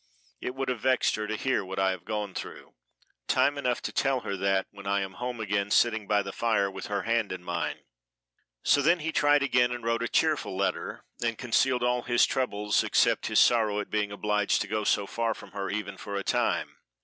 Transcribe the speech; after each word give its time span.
"It 0.41 0.55
would 0.55 0.67
have 0.69 0.79
vexed 0.79 1.13
her 1.17 1.27
to 1.27 1.35
hear 1.35 1.63
what 1.63 1.77
I 1.77 1.91
have 1.91 2.05
gone 2.05 2.33
through. 2.33 2.73
Time 3.27 3.55
enough 3.55 3.83
to 3.83 3.91
tell 3.91 4.21
her 4.21 4.35
that 4.35 4.65
when 4.71 4.87
I 4.87 5.01
am 5.01 5.13
home 5.21 5.39
again 5.39 5.69
sitting 5.69 6.07
by 6.07 6.23
the 6.23 6.31
fire 6.31 6.71
with 6.71 6.87
her 6.87 7.03
hand 7.03 7.31
in 7.31 7.43
mine." 7.43 7.83
So 8.63 8.81
then 8.81 9.01
he 9.01 9.11
tried 9.11 9.43
again 9.43 9.69
and 9.71 9.83
wrote 9.83 10.01
a 10.01 10.07
cheerful 10.07 10.57
letter, 10.57 11.03
and 11.23 11.37
concealed 11.37 11.83
all 11.83 12.01
his 12.01 12.25
troubles 12.25 12.83
except 12.83 13.27
his 13.27 13.37
sorrow 13.37 13.79
at 13.79 13.91
being 13.91 14.11
obliged 14.11 14.63
to 14.63 14.67
go 14.67 14.83
so 14.83 15.05
far 15.05 15.35
from 15.35 15.51
her 15.51 15.69
even 15.69 15.97
for 15.97 16.15
a 16.15 16.23
time. 16.23 16.77